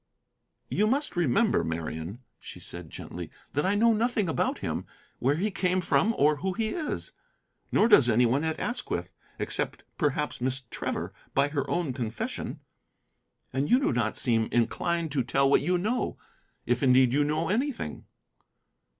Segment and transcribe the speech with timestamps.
[0.67, 4.87] "You must remember, Marian," she said gently, "that I know nothing about him,
[5.19, 7.11] where he came from, or who he is.
[7.71, 12.61] Nor does any one at Asquith, except perhaps Miss Trevor, by her own confession.
[13.53, 16.17] And you do not seem inclined to tell what you know,
[16.65, 18.05] if indeed you know anything."